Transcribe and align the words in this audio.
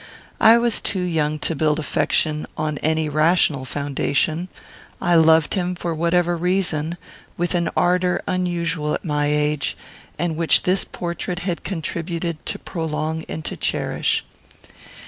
I 0.39 0.57
was 0.57 0.81
too 0.81 1.03
young 1.03 1.37
to 1.45 1.53
build 1.55 1.77
affection 1.77 2.47
on 2.57 2.79
any 2.79 3.07
rational 3.07 3.65
foundation. 3.65 4.47
I 4.99 5.13
loved 5.13 5.53
him, 5.53 5.75
for 5.75 5.93
whatever 5.93 6.35
reason, 6.35 6.97
with 7.37 7.53
an 7.53 7.69
ardour 7.77 8.23
unusual 8.25 8.95
at 8.95 9.05
my 9.05 9.27
age, 9.27 9.77
and 10.17 10.35
which 10.35 10.63
this 10.63 10.85
portrait 10.85 11.41
had 11.41 11.63
contributed 11.63 12.43
to 12.47 12.57
prolong 12.57 13.25
and 13.29 13.45
to 13.45 13.55
cherish. 13.55 14.25